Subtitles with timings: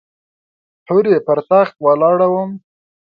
[0.87, 2.51] هورې پر تخت ولاړه وم.